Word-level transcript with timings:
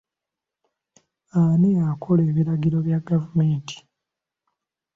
Ani 1.41 1.69
akola 1.87 2.21
ebiragiro 2.29 2.77
bya 2.85 2.99
gavumenti? 3.07 3.77